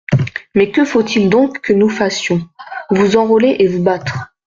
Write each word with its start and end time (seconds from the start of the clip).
»Mais 0.55 0.71
que 0.71 0.83
faut-il 0.83 1.29
donc 1.29 1.61
que 1.61 1.73
nous 1.73 1.87
fassions? 1.87 2.49
»Vous 2.89 3.17
enrôler 3.17 3.57
et 3.59 3.67
vous 3.67 3.83
battre. 3.83 4.33